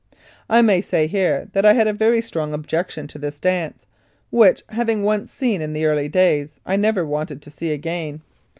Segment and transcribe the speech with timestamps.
[0.49, 3.85] I may say here that I had a very strong objection to this dance,
[4.31, 8.23] which, having once seen in the early days, I never wanted to see again.